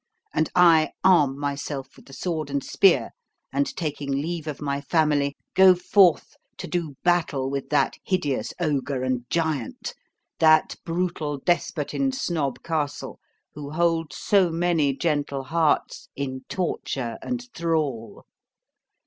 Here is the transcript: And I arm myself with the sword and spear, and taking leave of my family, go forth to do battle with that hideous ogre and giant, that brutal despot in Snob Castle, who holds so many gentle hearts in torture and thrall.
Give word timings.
And 0.33 0.49
I 0.55 0.93
arm 1.03 1.37
myself 1.37 1.95
with 1.95 2.07
the 2.07 2.13
sword 2.13 2.49
and 2.49 2.63
spear, 2.63 3.11
and 3.53 3.67
taking 3.77 4.09
leave 4.11 4.47
of 4.47 4.59
my 4.59 4.81
family, 4.81 5.37
go 5.53 5.75
forth 5.75 6.35
to 6.57 6.65
do 6.65 6.95
battle 7.03 7.51
with 7.51 7.69
that 7.69 7.99
hideous 8.03 8.51
ogre 8.59 9.03
and 9.03 9.29
giant, 9.29 9.93
that 10.39 10.75
brutal 10.85 11.37
despot 11.37 11.93
in 11.93 12.11
Snob 12.11 12.63
Castle, 12.63 13.19
who 13.53 13.69
holds 13.69 14.17
so 14.17 14.49
many 14.49 14.91
gentle 14.97 15.43
hearts 15.43 16.09
in 16.15 16.45
torture 16.49 17.19
and 17.21 17.47
thrall. 17.53 18.25